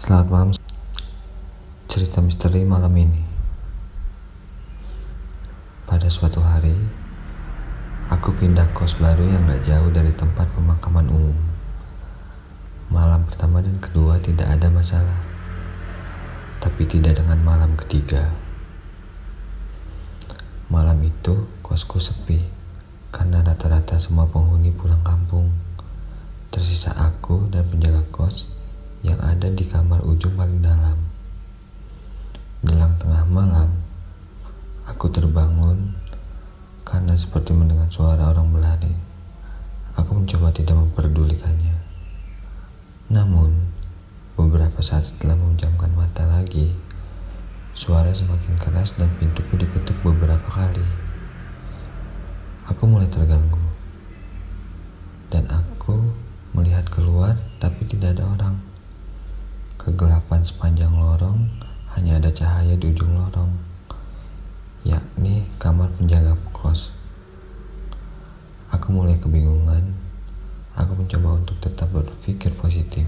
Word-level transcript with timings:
Selamat 0.00 0.28
malam. 0.32 0.50
Cerita 1.84 2.24
misteri 2.24 2.64
malam 2.64 2.88
ini. 2.96 3.20
Pada 5.84 6.08
suatu 6.08 6.40
hari, 6.40 6.72
aku 8.08 8.32
pindah 8.32 8.64
kos 8.72 8.96
baru 8.96 9.28
yang 9.28 9.44
gak 9.44 9.60
jauh 9.68 9.92
dari 9.92 10.08
tempat 10.16 10.48
pemakaman 10.56 11.04
umum. 11.04 11.36
Malam 12.88 13.28
pertama 13.28 13.60
dan 13.60 13.76
kedua 13.76 14.16
tidak 14.24 14.48
ada 14.48 14.72
masalah, 14.72 15.20
tapi 16.64 16.88
tidak 16.88 17.20
dengan 17.20 17.36
malam 17.44 17.76
ketiga. 17.76 18.32
Malam 20.72 20.96
itu 21.04 21.44
kosku 21.60 22.00
sepi 22.00 22.40
karena 23.12 23.44
rata-rata 23.44 24.00
semua 24.00 24.24
penghuni 24.24 24.72
pulang 24.72 25.04
kampung. 25.04 25.52
Tersisa 26.48 26.96
aku 26.96 27.52
dan 27.52 27.68
penjaga 27.68 28.00
kos 28.08 28.59
yang 29.00 29.16
ada 29.20 29.48
di 29.48 29.64
kamar 29.64 30.04
ujung 30.04 30.36
paling 30.36 30.60
dalam. 30.60 30.96
Gelang 32.60 32.96
tengah 33.00 33.24
malam, 33.24 33.72
aku 34.84 35.08
terbangun 35.08 35.96
karena 36.84 37.16
seperti 37.16 37.56
mendengar 37.56 37.88
suara 37.88 38.28
orang 38.28 38.52
berlari. 38.52 38.92
Aku 39.96 40.16
mencoba 40.20 40.52
tidak 40.52 40.76
memperdulikannya. 40.76 41.76
Namun, 43.10 43.72
beberapa 44.36 44.84
saat 44.84 45.08
setelah 45.08 45.36
memejamkan 45.36 45.90
mata 45.96 46.28
lagi, 46.28 46.72
suara 47.72 48.12
semakin 48.12 48.60
keras 48.60 48.94
dan 49.00 49.08
pintuku 49.16 49.56
diketuk 49.56 49.96
beberapa 50.04 50.44
kali. 50.46 50.84
Aku 52.68 52.86
mulai 52.86 53.08
terganggu. 53.08 53.58
Dan 55.30 55.46
aku 55.46 55.94
melihat 56.54 56.86
keluar 56.90 57.38
tapi 57.62 57.86
tidak 57.86 58.18
ada 58.18 58.24
orang. 58.26 58.39
Kegelapan 60.40 60.56
sepanjang 60.56 60.94
lorong, 60.96 61.40
hanya 61.92 62.16
ada 62.16 62.32
cahaya 62.32 62.72
di 62.72 62.88
ujung 62.88 63.12
lorong, 63.12 63.52
yakni 64.88 65.44
kamar 65.60 65.92
penjaga 66.00 66.32
kos. 66.56 66.96
Aku 68.72 68.88
mulai 68.88 69.20
kebingungan. 69.20 69.92
Aku 70.80 70.96
mencoba 70.96 71.44
untuk 71.44 71.60
tetap 71.60 71.92
berpikir 71.92 72.56
positif. 72.56 73.04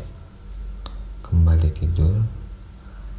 Kembali 1.24 1.72
tidur, 1.72 2.20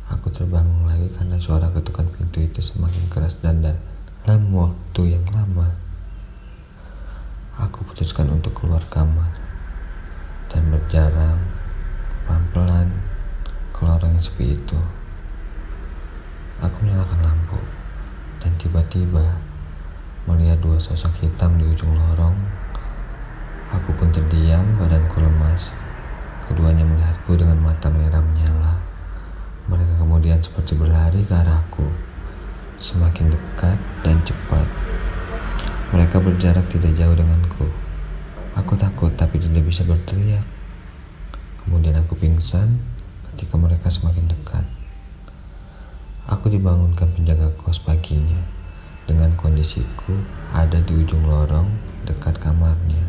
aku 0.06 0.30
terbangun 0.30 0.86
lagi 0.86 1.10
karena 1.18 1.42
suara 1.42 1.74
ketukan 1.74 2.06
pintu 2.14 2.46
itu 2.46 2.62
semakin 2.62 3.10
keras 3.10 3.34
dan 3.42 3.66
dalam 3.66 4.44
waktu 4.54 5.18
yang 5.18 5.26
lama. 5.34 5.74
Aku 7.58 7.82
putuskan 7.82 8.30
untuk 8.30 8.54
keluar 8.54 8.86
kamar 8.94 9.34
dan 10.54 10.70
berjalan 10.70 11.42
pelan-pelan 12.30 12.83
sepi 14.24 14.56
itu. 14.56 14.80
Aku 16.64 16.88
menyalakan 16.88 17.28
lampu 17.28 17.60
dan 18.40 18.56
tiba-tiba 18.56 19.36
melihat 20.24 20.56
dua 20.64 20.80
sosok 20.80 21.12
hitam 21.20 21.60
di 21.60 21.68
ujung 21.68 21.92
lorong. 21.92 22.36
Aku 23.76 23.92
pun 24.00 24.08
terdiam, 24.16 24.64
badanku 24.80 25.20
lemas. 25.20 25.76
Keduanya 26.48 26.88
melihatku 26.88 27.36
dengan 27.36 27.60
mata 27.60 27.92
merah 27.92 28.24
menyala. 28.24 28.80
Mereka 29.68 30.00
kemudian 30.00 30.40
seperti 30.40 30.76
berlari 30.80 31.28
ke 31.28 31.34
arahku, 31.36 31.88
semakin 32.80 33.32
dekat 33.32 33.80
dan 34.04 34.20
cepat. 34.24 34.68
Mereka 35.92 36.24
berjarak 36.24 36.68
tidak 36.72 36.96
jauh 36.96 37.16
denganku. 37.16 37.68
Aku 38.56 38.80
takut 38.80 39.12
tapi 39.20 39.42
tidak 39.42 39.68
bisa 39.68 39.84
berteriak. 39.84 40.46
Kemudian 41.64 41.96
aku 42.00 42.16
pingsan 42.16 42.93
ketika 43.34 43.58
mereka 43.58 43.90
semakin 43.90 44.30
dekat. 44.30 44.62
Aku 46.30 46.54
dibangunkan 46.54 47.10
penjaga 47.18 47.50
kos 47.58 47.82
paginya 47.82 48.38
dengan 49.10 49.34
kondisiku 49.34 50.14
ada 50.54 50.78
di 50.86 50.94
ujung 50.94 51.26
lorong 51.26 51.68
dekat 52.06 52.38
kamarnya. 52.38 53.02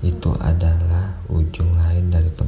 Itu 0.00 0.32
adalah 0.40 1.20
ujung 1.28 1.76
lain 1.76 2.08
dari 2.08 2.32
tempat. 2.32 2.47